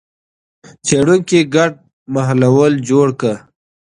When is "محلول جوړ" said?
2.15-3.07